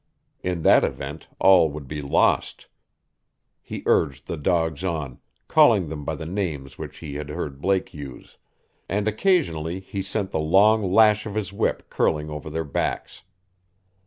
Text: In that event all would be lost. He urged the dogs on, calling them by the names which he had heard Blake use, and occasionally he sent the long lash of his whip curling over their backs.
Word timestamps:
In 0.41 0.63
that 0.63 0.83
event 0.83 1.27
all 1.37 1.69
would 1.69 1.87
be 1.87 2.01
lost. 2.01 2.65
He 3.61 3.83
urged 3.85 4.25
the 4.25 4.35
dogs 4.35 4.83
on, 4.83 5.19
calling 5.47 5.89
them 5.89 6.03
by 6.05 6.15
the 6.15 6.25
names 6.25 6.75
which 6.75 6.97
he 6.97 7.13
had 7.13 7.29
heard 7.29 7.61
Blake 7.61 7.93
use, 7.93 8.39
and 8.89 9.07
occasionally 9.07 9.79
he 9.79 10.01
sent 10.01 10.31
the 10.31 10.39
long 10.39 10.91
lash 10.91 11.27
of 11.27 11.35
his 11.35 11.53
whip 11.53 11.87
curling 11.91 12.31
over 12.31 12.49
their 12.49 12.63
backs. 12.63 13.21